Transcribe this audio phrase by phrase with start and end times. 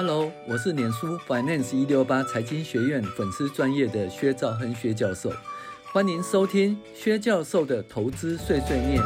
[0.00, 5.32] Hello，我是脸书 Finance 一六八财经学院粉丝专业的薛兆亨薛教授，
[5.92, 9.02] 欢迎收听薛教授的投资碎碎念。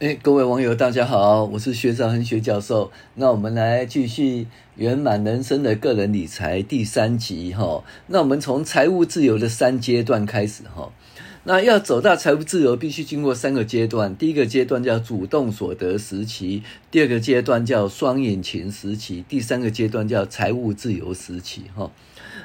[0.00, 2.90] 哎，各位网友，大家好，我是薛兆亨薛教授。
[3.14, 7.84] 那我们来继续圆满人生的个人理财第三集哈。
[8.08, 10.90] 那我们从财务自由的三阶段开始哈。
[11.44, 14.14] 那要走到财务自由，必须经过三个阶段。
[14.14, 21.62] 第一个阶段叫主动所得时期，第二个阶段叫双引擎时期，第三个阶段叫财务自由时期。
[21.74, 21.90] 哈，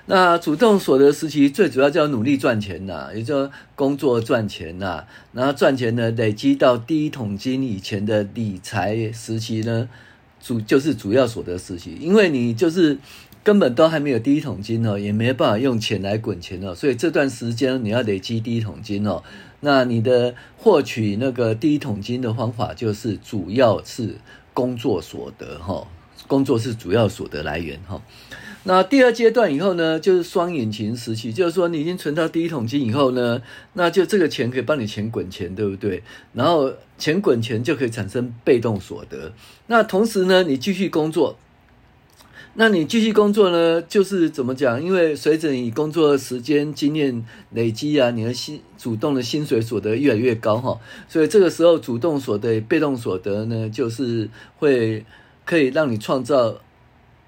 [0.08, 5.04] 那主动所得时期最主要叫努力赚钱呐，也就工作赚钱呐。
[5.32, 9.88] 然后赚钱呢，累积到第一桶金以前的理财时期呢，
[10.42, 12.98] 主就是主要所得时期，因为你就是。
[13.48, 19.24] 根本都还没有第一桶金哦，也没办法用钱来滚钱哦，所以这段时间你要累积第一桶金哦。
[19.62, 24.16] 那你的获取那个第一桶金的方法就是主要是
[24.54, 25.88] 工作所得哈，
[26.28, 28.02] 工作是主要所得来源哈。
[28.66, 33.42] 那第二阶段以后呢，就是双引擎时期，就是说你已经存到第一桶金以后呢，
[33.76, 36.04] 那就这个钱可以帮你钱滚钱，对不对？
[36.34, 39.32] 然后钱滚钱就可以产生被动所得。
[39.68, 41.38] 那同时呢，你继续工作。
[42.60, 43.80] 那你继续工作呢？
[43.84, 44.84] 就是怎么讲？
[44.84, 54.28] 因为随着你工作的时间、经验累积啊，你的薪主动的薪水所得越来越高哈，所以这个时候主动所得、被动所得呢，就是
[54.58, 55.06] 会
[55.46, 56.60] 可以让你创造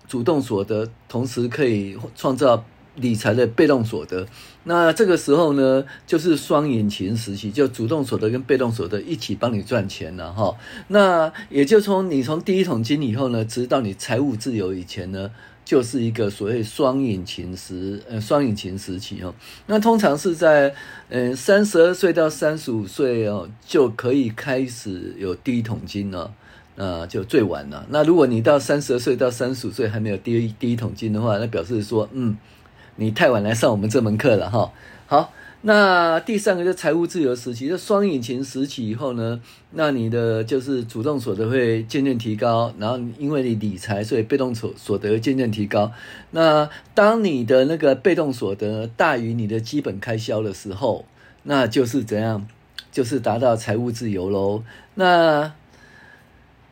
[0.07, 2.65] 主动所得，同时可以创造。
[2.95, 4.27] 理财的被动所得，
[4.65, 10.53] 那这个时候呢，就是双引擎时期，就主动所得跟被动所得一起帮你赚钱了哈。
[10.89, 15.31] 那也就从你从第一桶金以后呢，直到你财务自由以前呢，
[15.63, 19.33] 就是一个所谓双引擎时呃双引擎时期哦。
[19.67, 20.75] 那通常是在
[21.07, 26.33] 嗯三十二岁到三十五岁哦，就可以开始有第一桶金了，
[26.75, 27.85] 那就最晚了。
[27.89, 32.35] 那如果你到三十二岁到三十五岁还没有第一第一桶金的话，那表示说嗯。
[32.99, 34.71] 你太晚来上我们这门课了哈。
[35.07, 39.39] 好，那第三个就财务自由时期，就双引擎时期以后呢，
[39.71, 45.91] 那你的就是主动所得会渐渐提高，然后因为你理财，所以被动所所得渐渐提高。
[46.31, 51.05] 那当你的那个被动所得大于你的基本开销的时候，
[51.43, 52.45] 那就是怎样？
[52.91, 54.63] 就是达到财务自由喽。
[54.95, 55.53] 那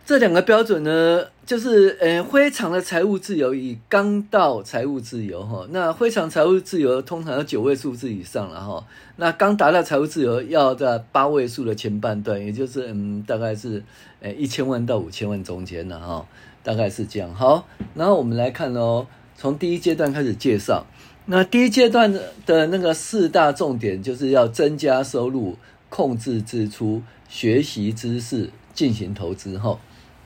[0.07, 5.67] 这两个标准呢，就是呃，非常的财务自由与刚到财务自由哈。
[5.71, 8.87] 那非常财务自由通常要九位数字以上了哈。
[9.17, 13.83] 那刚达到财务自由要在八位数的前半段，也就是嗯，大概是
[14.21, 16.25] 呃一千万到五千万中间了哈，
[16.63, 17.35] 大概是这样。
[17.35, 20.85] 好，然后我们来看哦，从第一阶段开始介绍。
[21.25, 25.57] 那第一阶段的那个四大重点就是要增加收入、
[25.89, 29.77] 控制支出、学习知识、进行投资后。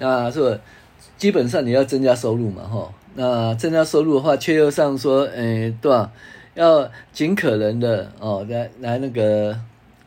[0.01, 0.59] 那是
[1.15, 2.63] 基本上你要增加收入嘛？
[2.63, 6.11] 哈，那增加收入的话，却又上说，诶，对吧？
[6.55, 9.55] 要尽可能的哦，来来那个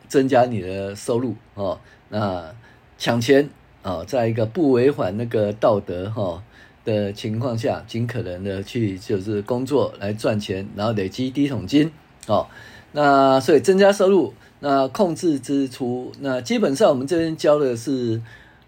[0.09, 1.79] 增加你的收入哦。
[2.09, 2.53] 那
[2.99, 3.49] 抢钱
[3.85, 6.43] 哦，在一个不违反那个道德哈
[6.85, 11.93] 的情况下，尽可能的去就是工作来赚钱，然后累积第一桶金
[12.27, 12.49] 哦。
[12.91, 18.21] 那所以增加收入，那控制支出，那基本上我们这边教的是。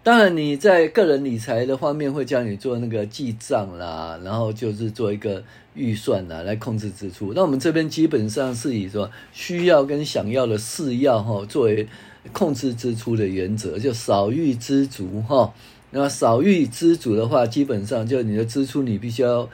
[0.07, 7.33] 当然，你在个人理财的方面会教你做那个记账啦，然后就是做一个预算啦，来控制支出。
[7.35, 11.85] 那我们这边基本上是以说需要跟想要的四要哈作为
[12.31, 15.53] 控制支出的原则，就少欲知足哈。
[15.91, 19.49] 那少欲知足的话，基本上就你的支出你必须要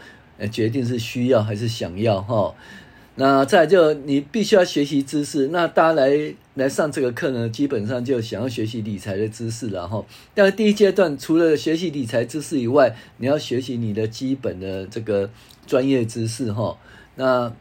[0.51, 2.53] 决定是需要还是想要哈。
[3.16, 10.03] 那再就你必须要学习知识，那大家来来上这个课呢，基本上就想要学习理财的知识了哈。
[10.34, 15.29] 但第一阶段除了学习理财知识以外，你要学习你的基本的这个
[15.68, 16.75] 专业知识哈。
[17.16, 17.53] 那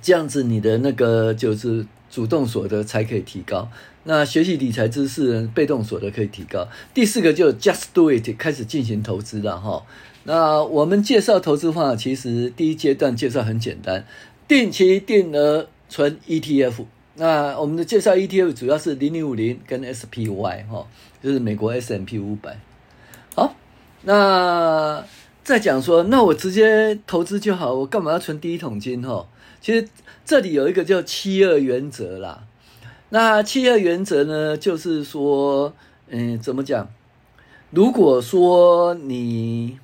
[0.00, 3.68] 这样子你的那个就是主动所得才可以提高。
[4.04, 6.68] 那学习理财知识，被动所得可以提高。
[6.94, 9.84] 第四个就 just do it，开始进行投资了哈。
[10.24, 14.06] 那我们介绍投资方法，其实第一阶段介绍很简单。
[14.50, 20.84] 定期定额存 ETF，那我们的介绍 ETF 主要是零零五零跟 SPY 哈，
[21.22, 22.58] 就是美国 S&P 五百。
[23.36, 23.54] 好，
[24.02, 25.04] 那
[25.44, 29.24] 再讲说，那我直接投资就好，我干嘛要存第一桶金哈？
[29.60, 29.88] 其实
[30.24, 32.42] 这里有一个叫七二原则啦。
[33.10, 35.72] 那七二原则呢，就是说，
[36.08, 36.88] 嗯，怎么讲？
[37.70, 39.78] 如果说你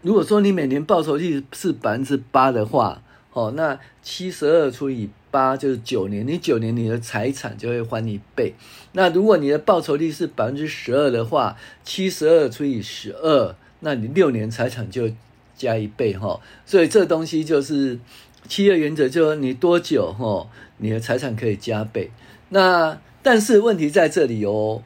[0.00, 3.02] 如果说你每年报酬率是百分之八的话，
[3.32, 8.54] 哦，那七十二除以八就是九年，你九年你的财产就会翻一倍。
[8.92, 15.10] 那如果你的报酬率是百分之十二的话，七十二除以十二，那你六年财产就
[15.56, 16.40] 加一倍哈。
[16.64, 17.98] 所以这东西就是
[18.46, 22.12] 七二原则，就是你多久哈，你的财产可以加倍。
[22.50, 24.82] 那但是问题在这里哦，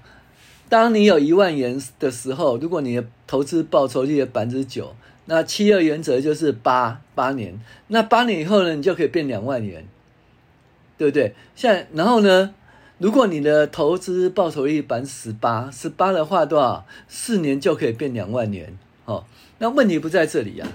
[0.71, 4.95] 当你有一万元的时候，如果你的投资报酬率的百分之九。
[5.35, 9.89] 那七二原则就是八八年，那八年以后呢，你就可以变两万元，
[10.99, 11.35] 对不对？
[11.57, 12.53] 现在然后呢，
[12.99, 16.87] 如果你的投资报酬率百分之十八，十八的话多少？
[17.09, 18.77] 四年就可以变两万元。
[19.07, 19.25] 哦，
[19.57, 20.69] 那问题不在这里呀、啊。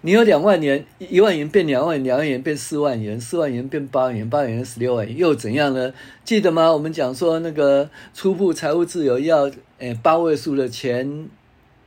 [0.00, 5.94] 你有两万元，一万元变两万，两万元变四万元，四万元变八万元，八万元十六万元，又怎样呢？
[6.24, 6.72] 记得吗？
[6.72, 9.48] 我们讲说那个初步财务自由要，
[9.78, 11.28] 诶八位数的前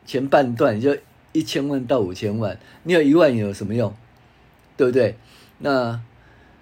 [0.06, 0.96] 前半段就。
[1.34, 3.94] 一千万到五千万，你有一万有什么用？
[4.78, 5.16] 对不对？
[5.60, 6.02] 那，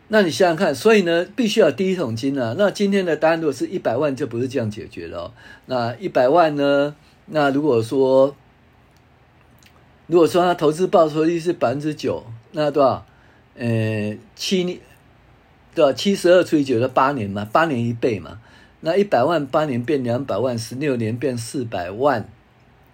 [0.09, 2.55] 那你想想看，所以呢，必须要第一桶金啊。
[2.57, 5.33] 那今天的答案如果是一百万，就不是这样解决了哦。
[5.67, 6.95] 那一百万呢？
[7.27, 8.35] 那如果说，
[10.07, 13.05] 如果说他投资报酬率是百分之九，那多少？
[13.55, 14.79] 呃，七年，
[15.75, 15.93] 对吧？
[15.93, 18.39] 七十二除以九的八年嘛，八年一倍嘛。
[18.81, 22.29] 那一百万八年变两百万，十六年变四百万，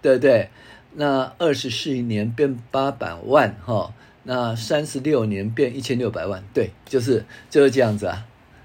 [0.02, 0.50] 对不对？
[0.98, 8.24] 那二十四年变八百万哈，那三十六年变一千六百万，对，就是就是这样子啊，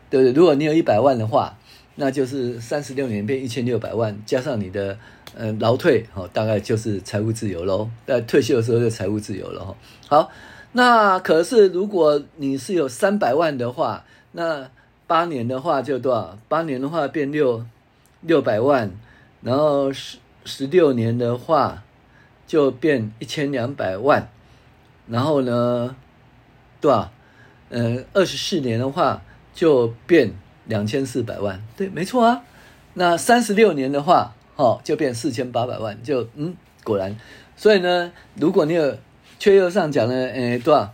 [0.10, 0.32] 对不对？
[0.32, 1.58] 如果你有一百万的话，
[1.96, 4.98] 那就是三十六年变一千六百万，加上你的
[5.36, 7.90] 呃劳退，哈，大概就是财务自由喽。
[8.08, 9.76] 在退休的时候就财务自由了哈。
[10.08, 10.32] 好，
[10.72, 14.70] 那可是如果你是有三百万的话，那
[15.06, 16.40] 八年的话就多少？
[16.48, 17.66] 八年的话变六
[18.22, 18.90] 六百万，
[19.42, 21.84] 然后十十六年的话。
[22.52, 24.28] 就变一千两百万，
[25.08, 25.96] 然后呢，
[26.82, 27.10] 对吧？
[27.70, 29.22] 呃，二十四年的话
[29.54, 30.34] 就变
[30.66, 32.44] 两千四百万，对，没错啊。
[32.96, 36.54] 那三十六年的话，哦，就变四千八百万，就嗯，
[36.84, 37.18] 果然。
[37.56, 38.98] 所以呢，如果你有
[39.40, 40.94] 确又上讲呢，呃，多少？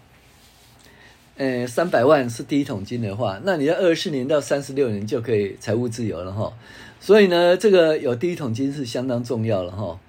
[1.37, 6.53] 呃，三百万是第一桶金的话，那你要二十四年到三十六年就可以财务自由了哈。
[6.99, 9.99] 所以呢，这个有第一桶金是相当重要了哈。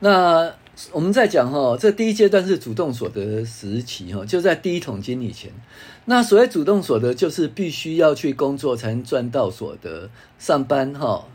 [0.00, 0.54] 那
[0.92, 5.50] 我们在讲哈，这第一阶段是主动所得时期哈，就在第一桶金以前。
[6.04, 10.08] 那所谓主动所得，就是必须要去工作才能赚到所得，
[10.38, 11.26] 上班哈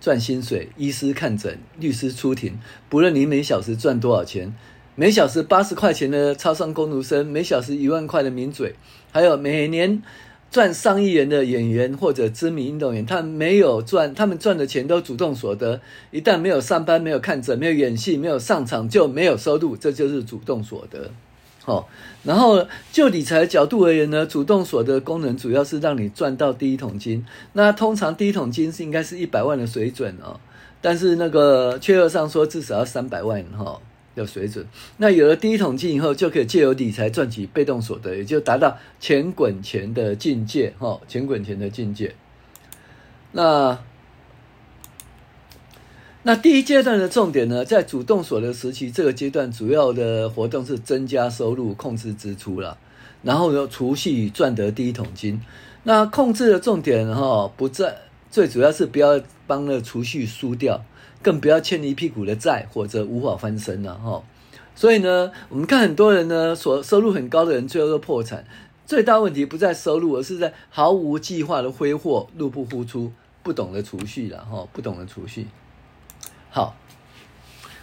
[0.00, 4.52] 赚薪水，医师看诊，律师出庭，不论你每小时赚多少钱，
[4.96, 8.74] 每小时八十块钱的超商工读生，每小时一万块的名嘴，
[9.12, 10.02] 还有每年。
[10.50, 15.80] 赚上亿元的演员或者知名运动员，他没有赚，他们赚的钱都主动所得。
[16.10, 21.10] 一旦没有上班、没有看诊、没有演戏、没有上场，就没有收入，这就是主动所得。
[21.62, 21.86] 好，
[22.22, 27.26] 然后就理财角度而言呢，主动所得功能主要是让你赚到第一桶金。
[27.52, 30.40] 那通常第一桶金是应该是一百万的水准哦，
[30.80, 33.78] 但是那个确额上说至少要三百万哈。
[34.18, 34.66] 的水准，
[34.96, 42.14] 那有了第一桶金以后，就可以借由理财赚取被动所得，也就达到钱滚钱的境界，哈，钱滚钱的境界。
[43.32, 43.78] 那
[46.24, 52.76] 那第一阶段的重点呢，在主动所得时期，这个阶段主要的活动是增加收入、控制支出了，
[53.22, 55.40] 然后有储蓄赚得第一桶金。
[55.84, 57.96] 那控制的重点哈，不在
[58.30, 60.84] 最主要是不要帮那储蓄输掉。
[61.22, 64.22] 更不要欠一屁股的债，或者无法翻身了哈。
[64.74, 68.44] 所以呢，我们看很多人呢，所收入很高的人，最后都破产。
[68.86, 75.46] 最大问题不在收入，而是在毫无计划的挥霍，入不敷出，不懂得储蓄了哈，不懂得储蓄。
[76.48, 76.76] 好，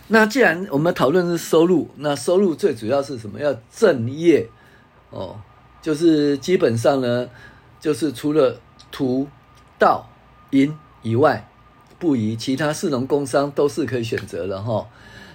[0.07, 3.39] 那既然我们讨论是收入，那收入最主要是什么？
[3.39, 4.47] 要正业
[5.11, 5.39] 哦，
[5.81, 7.29] 就是基本上呢，
[7.79, 8.59] 就是除了
[8.91, 9.27] 土、
[9.77, 10.09] 道、
[10.51, 11.47] 银以外。
[11.97, 14.87] 不宜，其他市农工商都是可以选择的哈。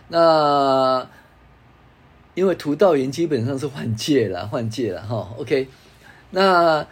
[0.09, 1.07] 那
[2.35, 5.29] 因为土道银基本上是换届了，换届了哈。
[5.39, 5.69] OK，
[6.31, 6.87] 那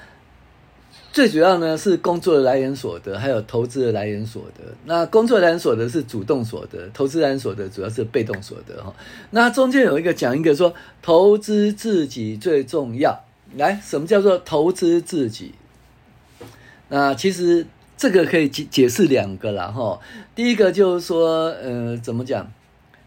[1.12, 4.64] 最主要呢是工作的来源所得，还有投资的来源所得。
[4.84, 8.94] 那工作的来源所得是主动所得，投资来源所得主要是被动所得哈。
[9.30, 13.24] 那中间有一个讲一个说，投资自己最重要。
[13.56, 15.54] 来，什么叫做投资自己？
[16.88, 17.66] 那其实。
[17.98, 19.98] 这个可以解解释两个啦，哈。
[20.36, 22.50] 第一个就是说，呃，怎么讲？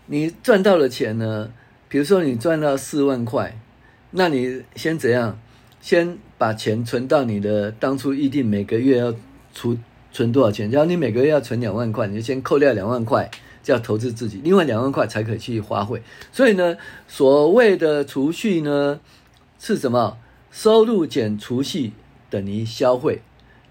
[0.07, 1.49] 你赚到了钱呢？
[1.87, 3.57] 比如说你赚到四万块，
[4.11, 5.39] 那你先怎样？
[5.79, 9.15] 先把钱存到你的当初预定每个月要
[9.53, 9.81] 存
[10.11, 10.69] 存多少钱？
[10.69, 13.31] 然后你每个月要存两万块，你就先扣掉两万块，
[13.63, 16.01] 叫投资自己，另外两万块才可以去花费。
[16.33, 16.75] 所以呢，
[17.07, 18.99] 所谓的储蓄呢
[19.57, 20.17] 是什么？
[20.51, 21.93] 收入减储蓄
[22.29, 23.21] 等于消费。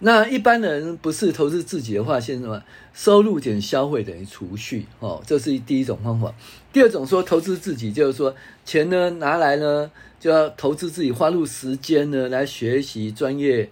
[0.00, 2.62] 那一般人不是投资自己的话，先什么？
[2.92, 4.87] 收入减消费等于储蓄。
[4.99, 6.35] 哦，这是第一种方法。
[6.73, 13.71] 第二种说投资自己，就是说钱呢拿来呢就要投资自己，花入时间呢来学习专业。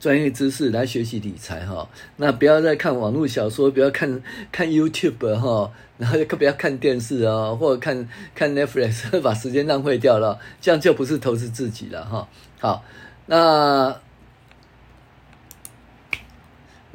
[0.00, 12.28] 专业知识来学习理财哈，那不要再看网络小说，不要看看 YouTube 哈，然后就不要看电视啊，或者看看 Netflix， 把时间浪费掉了，这样就不是投资自己了哈。
[12.60, 12.84] 好，
[13.26, 14.00] 那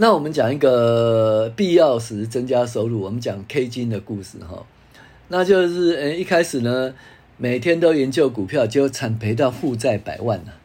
[0.03, 4.65] 那我们讲一个必要时增加收入，我们讲 K 金的故事哈，
[5.29, 6.93] 那就是呃一开始呢，
[7.37, 10.55] 每天都研究股票，结果惨赔到负债百万了。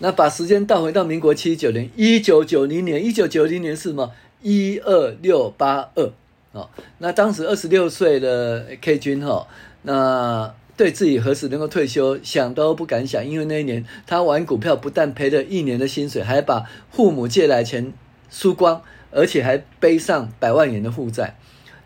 [0.00, 4.12] 那把时间倒回到民国七九年，一九九零年，一九九零年是什么？
[4.42, 6.12] 一二六八二
[6.52, 6.68] 哦。
[6.98, 9.46] 那当时二十六岁的 K 君哈，
[9.84, 17.94] 那对自己何时能够退休想都不敢想，因为那一年他玩股票不但赔了一年的薪水，还把父母借来钱
[18.32, 21.36] 输光，而且还背上百万元的负债。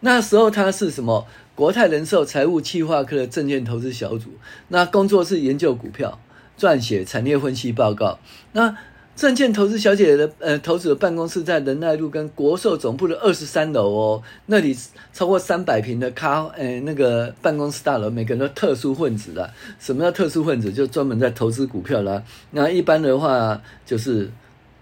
[0.01, 1.27] 那时候他是什么？
[1.55, 4.31] 国泰人寿财务企划科的证券投资小组，
[4.69, 6.19] 那工作是研究股票。
[6.59, 8.19] 撰写产业分析报告。
[8.53, 8.75] 那
[9.15, 14.75] 证券投资小姐的呃，投资的办公室在仁爱路跟国寿总部的二十三楼哦，那里
[15.13, 19.51] 超过三百平的咖呃那个办公室大楼，每个人都特殊分子啦。
[19.79, 20.73] 什么叫特殊分子？
[20.73, 22.23] 就专门在投资股票啦。
[22.53, 24.31] 那一般的话就是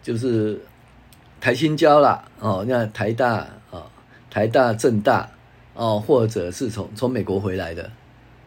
[0.01, 0.61] 就是
[1.45, 3.85] 台新交啦哦，那台大哦，
[4.31, 5.29] 台大政大
[5.75, 7.91] 哦，或者是从从美国回来的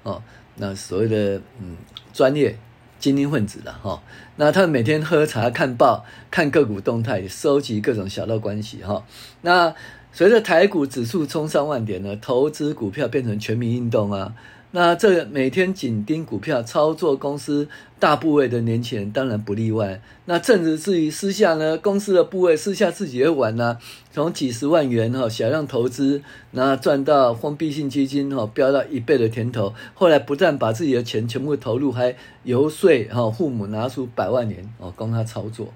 [0.01, 0.19] 哦，
[0.55, 1.77] 那所谓的嗯
[2.11, 2.57] 专业。
[2.99, 4.01] 精英分子了哈，
[4.37, 9.05] 那他们每天喝茶、看报、看个股动态，收集各种小道关系哈。
[9.41, 9.75] 那
[10.11, 14.33] 随着台股指数冲上万点呢，投资股票变成全民运动啊。
[14.71, 17.69] 那这每天紧盯股票、操作公司
[17.99, 20.01] 大部位的年轻人当然不例外。
[20.25, 23.77] 那正直至于私下呢，公司的部位私下自己也玩呢，
[24.11, 26.21] 从几十万元哈小量投资，
[26.51, 29.73] 那赚到封闭性基金哈飙到一倍的甜头。
[29.93, 35.73] 后来不但把自己的钱全部投入，还游说哈父母拿出百万元哦供他操作。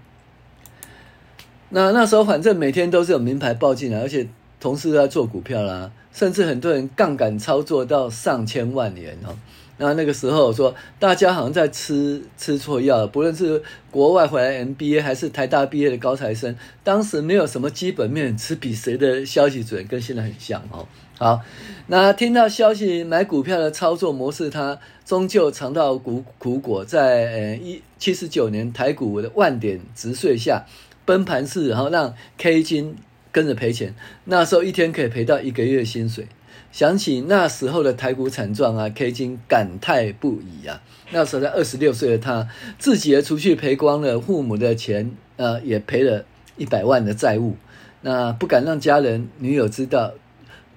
[1.69, 4.27] 那那时候反正每天都是有名牌报进来，而且
[4.61, 5.91] 同事都在做股票啦。
[6.13, 9.33] 甚至很多人杠杆操作到上千万元哦，
[9.77, 16.53] 那那个时候说大家好像在吃吃错药，不论是国外回来 MBA 还是台大毕业的高材生，
[16.83, 20.85] 当时没有什么基本面，只比谁的消息准，跟现在很像哦。
[21.17, 21.39] 好，
[21.87, 30.65] 那听到消息买股票的操作模式，他终究尝到苦苦果，在呃一七十九年台股的万点直税下
[31.05, 32.97] 崩盘式，然后让 K 金。
[33.31, 33.93] 跟着赔钱，
[34.25, 36.27] 那时候一天可以赔到一个月薪水。
[36.71, 40.81] 想起那时候的台股惨状啊，K 金感叹不已啊。
[41.11, 42.47] 那时候才二十六岁的他，
[42.77, 47.55] 自己也出去赔光了，父母的钱呃也赔了一百万的债务，
[48.01, 50.13] 那不敢让家人、女友知道。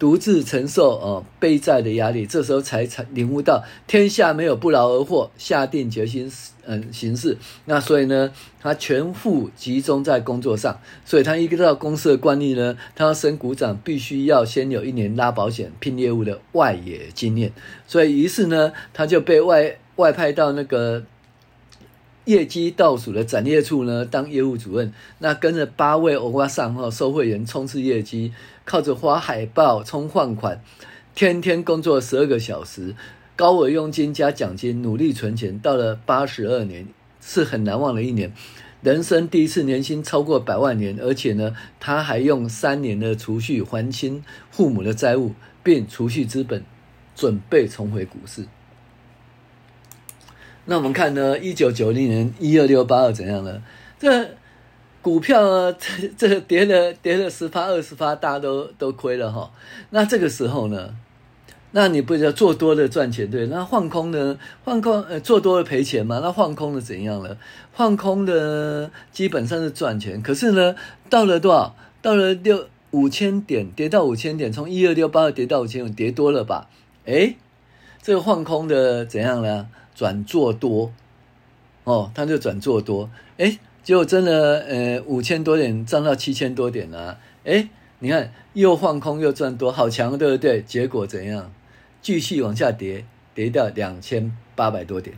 [0.04, 6.30] 独自承受呃背债的压力，这时候才才领悟到天下没有不劳而获，下定决心
[6.66, 7.38] 嗯行事。
[7.64, 8.30] 那所以呢，
[8.60, 10.78] 他全副集中在工作上。
[11.06, 17.50] 所以他依照公司的惯例呢，他升股长，必须要先有一年拉保险、拼业务的外野经验。
[17.86, 21.04] 所以于是呢，他就被外外派到那个。
[22.24, 28.32] 业绩倒数的展业处呢，当业务主任，那跟着八位欧巴桑哈收会员冲刺业绩，
[28.64, 30.62] 靠着发海报、充换款，
[31.14, 32.94] 天天工作十二个小时，
[33.36, 35.58] 高额佣金加奖金，努力存钱。
[35.58, 36.88] 到了八十二年，
[37.20, 38.32] 是很难忘的一年，
[38.80, 46.64] 人生第一次年薪超过百万年，而且呢，他还用三年的储蓄还清父母的债务，并储蓄资本，
[47.14, 48.46] 准备重回股市。
[50.66, 53.62] 那我们看呢，一九九零年一二六八二怎样呢？
[53.98, 54.30] 这
[55.02, 59.50] 股票这 这跌了跌了十发二十发，大家都都亏了哈。
[59.90, 60.94] 那这个时候呢，
[61.72, 63.46] 那你不是要做多的赚钱对？
[63.48, 64.38] 那放空呢？
[64.64, 66.20] 放空呃做多的赔钱嘛？
[66.22, 67.36] 那放空的怎样呢？
[67.72, 70.74] 放空的基本上是赚钱，可是呢，
[71.10, 71.76] 到了多少？
[72.00, 76.68] 到了六五千点，跌到五千点，从一二六八二跌到五千点，跌多了吧？
[77.04, 77.36] 诶，
[78.02, 79.66] 这个放空的怎样呢？
[79.94, 80.92] 转做多，
[81.84, 83.08] 哦，他就转做多，
[83.38, 87.68] 哎，结果真的，呃，五千多点涨到七千多点了，啊，诶，
[88.00, 90.62] 你看又放空又赚多，好强，对不对？
[90.62, 91.52] 结果怎样？
[92.02, 95.16] 继续往下跌，跌到两千八百多点，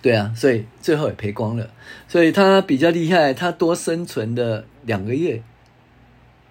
[0.00, 1.68] 对啊，所以最后也赔光了。
[2.06, 5.42] 所以他比较厉害，他多生存了两个月，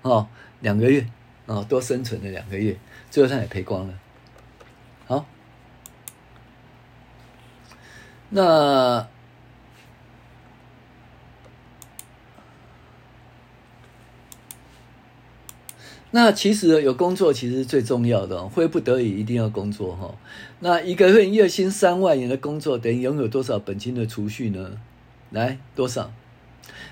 [0.03, 0.27] 哦，
[0.59, 1.07] 两个月，
[1.47, 2.77] 哦，多生存了两个月，
[3.09, 3.93] 最后他也赔光了。
[5.07, 5.25] 好，
[8.29, 9.07] 那。
[16.10, 20.15] 那其实有工作其实最重要的，会不得已一定要工作哈。
[20.62, 24.79] 那一个月月薪三万元的工作，等于拥有多少本金的储蓄呢？
[25.31, 26.12] 来多少？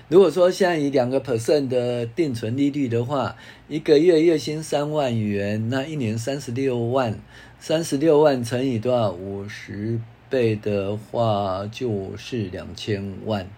[0.08, 3.36] 如果说现在以两个 percent 的定存利率的话，
[3.68, 7.18] 一个月月薪三万元，那一年三十六万，
[7.58, 9.10] 三十六万乘以多少？
[9.10, 13.48] 五十倍的话就是两千万，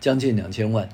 [0.00, 0.88] 将近两千万，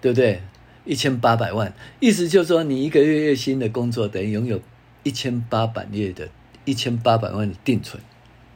[0.00, 0.42] 对不对？
[0.84, 4.60] 一千八百万，意思就是说，你一个月月薪的工作等于拥有
[5.02, 6.28] 一千八百月的
[6.64, 8.00] 一千八百万的定存，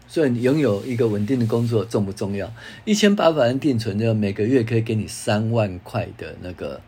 [0.06, 2.52] 所以你拥有一个稳定的工作重不重要？
[2.84, 6.80] 一千八百万定存就每个月可以给你三万块的那个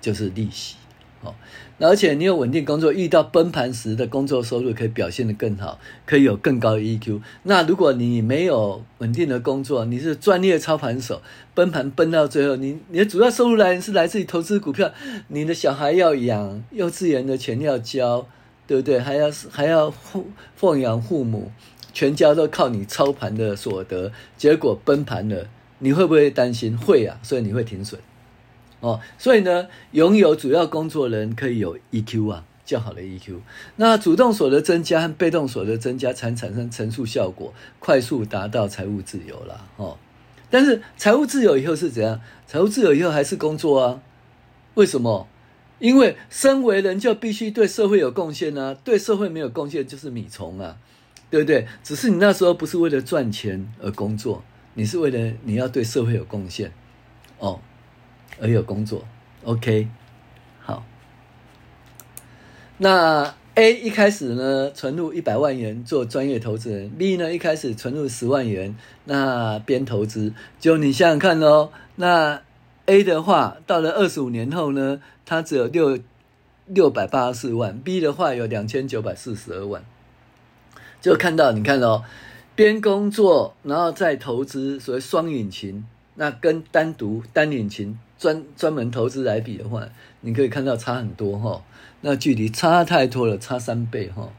[0.00, 0.76] 就是利息。
[1.24, 1.34] 哦，
[1.78, 7.20] 而且你有稳定工作，遇到崩盘时的工作收入可以表现得更好，可以有更高的 EQ。
[7.44, 11.22] 那如果你没有稳定的工作，你是专业操盘手，
[11.54, 14.92] 崩盘崩到最后，你你的主要收入来源是来自于投资股票，
[15.28, 18.26] 你的小孩要养，幼稚园的钱要交，
[18.66, 19.00] 对不对？
[19.00, 21.50] 还要还要奉奉养父母，
[21.92, 25.46] 全家都靠你操盘的所得，结果崩盘了，
[25.78, 26.76] 你会不会担心？
[26.76, 27.98] 会啊，所以你会停损。
[28.84, 33.40] 哦，所以呢，拥有主要工作人可以有 EQ 啊，较好的 EQ。
[33.76, 39.66] 那主动所得增加和被动所得增加才产生乘数效果，快速达到财务自由了。
[39.78, 39.96] 哦，
[40.50, 42.20] 但是财务自由以后是怎样？
[42.46, 44.02] 财务自由以后还是工作啊？
[44.74, 45.26] 为什么？
[45.78, 50.76] 因为身为人就必须对社会有贡献啊，对社会没有贡献就是米虫啊，
[51.30, 51.66] 对不对？
[51.82, 56.70] 只是你那时候不是为了赚钱而工作，你是为了你要对社会有贡献，
[57.38, 57.58] 哦。
[58.40, 59.04] 而有工作
[59.44, 59.88] ，OK，
[60.60, 60.84] 好。
[62.78, 70.34] 那 A 一开始呢，存入一百万元做专业投资人；B 呢，一开始存入十万元，那边投资。
[70.58, 72.42] 就你想想看哦，那
[72.86, 75.98] A 的话，到了二十五年后呢，他只有六
[76.66, 79.84] 六百八十四万；B 的话有两千九百四十二万。
[81.00, 82.02] 就看到你看哦，
[82.56, 87.98] 边工作然后再投资，所谓双引擎，那跟单独单引擎。
[88.24, 89.86] 专专门投资来比的话，
[90.22, 91.62] 你可以看到差很多哈，
[92.00, 94.30] 那距离差太多了，差三倍哈。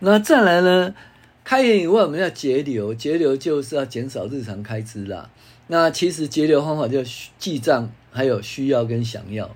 [0.00, 0.94] 那再来呢，
[1.42, 5.30] 开源以外，我们要节流，节流就是要减少日常开支啦。
[5.68, 7.02] 那其实节流方法就
[7.38, 9.50] 记账，还有需要跟想要。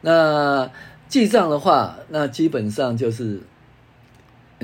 [0.00, 0.68] 那
[1.06, 3.42] 记账的话，那基本上就是。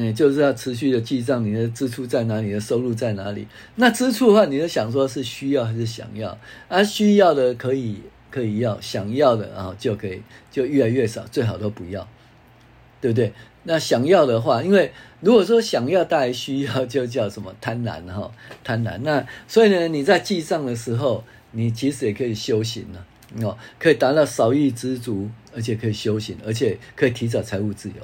[0.01, 3.49] 嗯，就是要持续的记账，你的支出在哪里，你的收入在哪里。
[3.75, 6.39] 那支出的话，你就想说是需要还是想要？
[6.69, 12.07] 啊，需要的可以可以要，想要的啊就可以就越来越少，最好都不要，
[13.01, 13.33] 对不对？
[13.65, 18.31] 那想要的话，因为如果说想要大于需要，就叫什么贪婪哈，
[18.63, 18.99] 贪婪。
[18.99, 23.05] 那所以呢，你在记账的时候，你其实也可以修行了
[23.43, 27.97] 哦，可以达到少欲知足，而且可以修行，而且可以提早财务自由。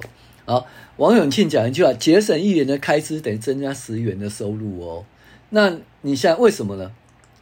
[0.47, 0.67] 好，
[0.99, 5.05] 王永庆讲一句话：节省一元的开支等于增加十元的收入哦。
[5.51, 6.93] 那你现在为什么呢？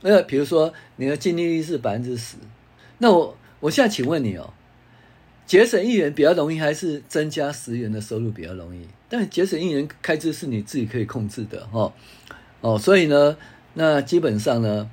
[0.03, 2.37] 那比如说你的净利率是百分之十，
[2.99, 4.53] 那我我现在请问你哦，
[5.47, 8.87] 节省一元比较容易，还是增加十元的收入比较容易？
[9.09, 11.93] 但节省一元开支是你自己可以控制的哦
[12.61, 13.37] 哦，所以呢，
[13.75, 14.89] 那基本上呢，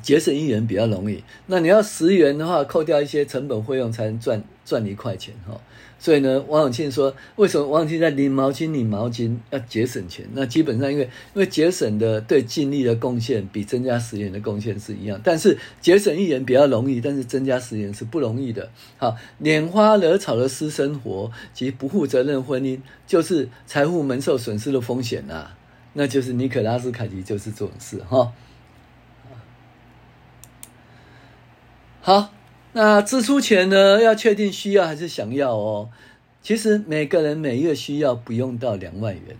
[0.00, 1.22] 节省一元比较容易。
[1.46, 5.60] 那你要十元的话，扣掉一些成本费用，才能赚赚一块钱哈。
[6.04, 10.26] 所以呢，王永庆说，为什么王永庆在领毛巾领毛巾要节省钱？
[10.34, 18.68] 那基本上因为因为节省的对尽力的贡献比增加十元的贡献是一样，但是节省一人比较容易，但是增加十元是不容易的。
[18.98, 25.56] 好，拈花惹草的私生活及不负责任婚姻，就是财富蒙受损失的风险啊。
[25.94, 28.30] 那就是尼可拉斯凯奇就是这种事哈。
[32.02, 32.30] 好。
[32.74, 35.88] 那支出前呢，要确定需要还是想要哦。
[36.42, 39.36] 其实每个人每月需要不用到两万元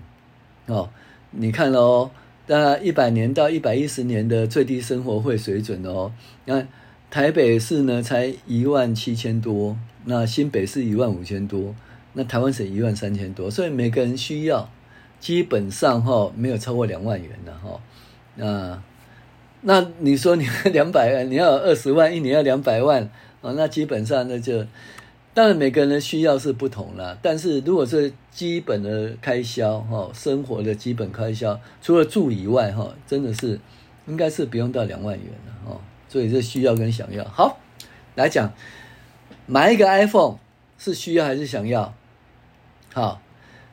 [0.67, 0.89] 哦。
[1.33, 2.13] 你看哦，
[2.47, 6.13] 那一百年到一百一十年的最低生活费水准哦，
[6.45, 6.65] 那
[7.11, 11.75] 台北市呢才一万七千多，那新北市一万五千多，
[12.13, 14.71] 那台湾省一万三千多，所以每个人需要
[15.19, 17.81] 基本上哈、哦、没有超过两万元的哈、
[18.37, 18.81] 那
[19.67, 23.11] 那你说你 两百万，你要二十万，一年要两百万。
[23.41, 24.65] 啊，那基本上那就，
[25.35, 27.19] 当然每个人的需要是不同啦。
[27.21, 33.59] 但是如果是基本的开销，哈，生活的基本开销，除了住以外，哈，真的是
[34.07, 35.81] 应该是不用到两万元了，哈。
[36.09, 37.25] 所以这需要跟想要。
[37.25, 37.59] 好，
[38.15, 38.53] 来讲，
[39.47, 40.39] 买一个 iPhone
[40.79, 41.95] 是需要还是想要？
[42.93, 43.21] 好，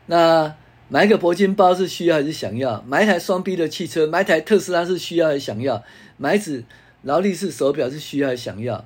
[0.07, 0.55] 那
[0.93, 2.83] 买一个铂金包是需要还是想要？
[2.85, 5.81] 买一台双 B 的汽车，买一台特斯拉是需要还是想要？
[6.17, 6.65] 买一只
[7.03, 8.83] 劳力士手表是需要还是想要？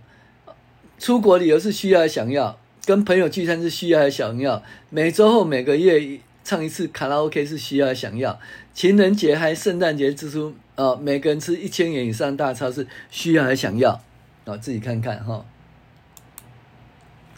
[1.00, 2.60] 出国旅游是需要还是想要？
[2.86, 4.62] 跟朋友聚餐是需要还是想要？
[4.92, 8.40] 每周或每个月唱一次卡拉 OK 是需要还是想要？
[8.72, 14.00] 情人节还圣诞节支出啊，每个人吃一千元以上大餐是需要还是想要？
[14.46, 15.44] 啊，自己看看哈。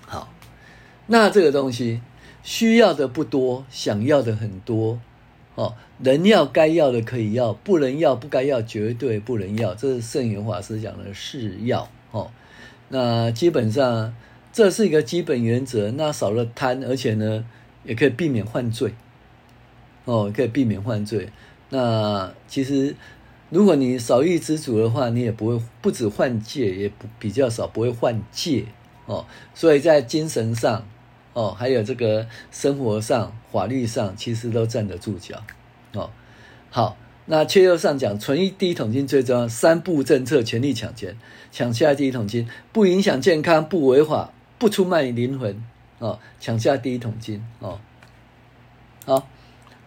[0.05, 0.29] 好，
[1.05, 2.01] 那这个东西
[2.47, 4.97] 需要的不多，想要的很多。
[5.55, 9.75] 哦，能要该要的可以要，不能要不该要绝对不能要。
[9.75, 11.89] 这是圣严法师讲的是要。
[12.11, 12.31] 哦，
[12.87, 14.15] 那基本上。
[14.53, 17.45] 这是一个基本原则，那少了贪，而且呢，
[17.83, 18.95] 也可以避免犯罪，
[20.05, 21.29] 哦，可以避免犯罪。
[21.69, 22.95] 那其实，
[23.51, 28.65] 如果你少欲知足的话，你也不会不止犯戒，也不比较少不会犯戒
[29.05, 29.27] 哦。
[29.53, 30.83] 所以在精神上，
[31.37, 35.43] 哦，还有这个生活上、法律上，其实都站得住脚
[35.93, 36.09] 哦。
[36.71, 36.97] 好，
[37.27, 41.15] 那切又上讲，存一第一桶金最重要，三不政策全力抢钱，
[41.51, 44.33] 抢下第一桶金，不影响健康，不违法。
[44.59, 45.63] 不出卖灵魂
[45.99, 47.79] 哦，抢下第一桶金哦。
[49.05, 49.27] 好，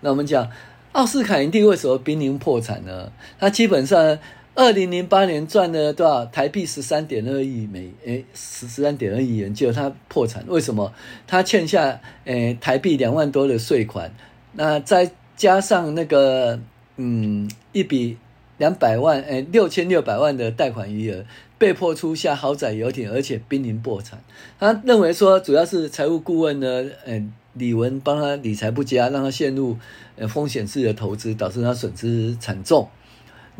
[0.03, 0.49] 那我们讲
[0.93, 3.11] 奥斯卡影帝为什么濒临破产呢？
[3.41, 4.17] 他基本上
[4.61, 10.93] 二零零八年赚了多少台币十三点二亿美诶十十三点二亿元，结果他破产，为什么？
[11.27, 14.15] 他欠下诶台币两万多的税款，
[14.53, 16.61] 那再加上那个
[16.99, 18.19] 嗯一笔
[18.59, 21.25] 两百万诶六千六百万的贷款余额。
[21.57, 24.19] 被迫出下豪宅游艇，而且濒临破产。
[24.59, 27.23] 他认为说，主要是财务顾问呢，呃，
[27.55, 29.77] 李文帮他理财不佳，让他陷入
[30.17, 32.89] 呃风险式的投资，导致他损失惨重。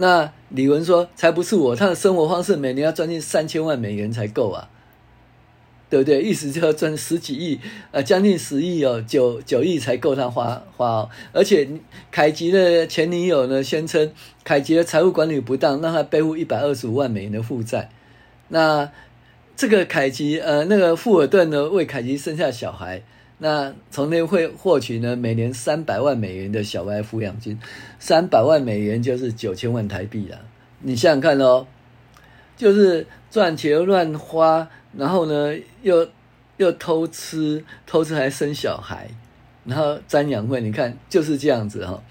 [0.01, 4.69] 那李文说，才不是我，他的生活方式每年要赚进三千万美元才够啊。
[5.91, 6.23] 对不对？
[6.23, 7.59] 意思就要赚十几亿，
[7.91, 11.11] 呃，将近十亿哦，九九亿才够他花花哦。
[11.33, 11.69] 而且
[12.13, 14.13] 凯吉的前女友呢，宣称
[14.45, 17.91] 凯吉的财务管理不当，让他背负一百二十五万美元的负债。
[18.51, 18.89] 那
[19.57, 23.03] 这个凯吉，呃，那个富尔顿呢，为凯吉生下小孩，
[23.41, 27.59] 那从那会获取呢每年三百万美元的小孩抚养金，
[27.99, 30.39] 三百万美元就是九千万台币了。
[30.81, 31.67] 你想想看哦，
[32.57, 34.69] 就是赚钱乱花。
[34.93, 36.09] 然后呢，又
[36.57, 39.09] 又偷吃，偷吃还生小孩，
[39.65, 42.03] 然后瞻仰会，你看就是这样子哈。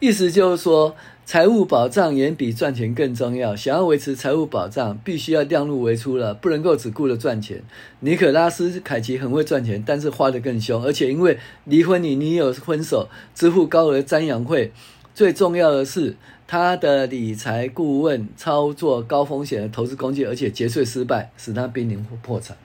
[0.00, 0.94] 意思就是说，
[1.30, 3.54] 财务保障远比赚钱更重要。
[3.54, 7.62] 想要维持财务保障，必须要量入为出了，不能够只顾着赚钱。
[8.00, 14.72] 尼可拉斯凯奇很会赚钱，但是花得更凶，而且因为离婚，与女友分手，支付高额瞻仰会。
[15.14, 16.16] 最重要的是，
[16.48, 22.56] 他的理财顾问操作高风险的投资工具，而且节税失败，使他濒临破产。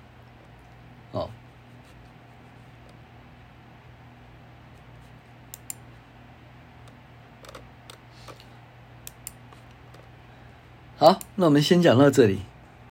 [1.12, 1.30] 哦，
[10.98, 12.40] 好，那我们先讲到这里。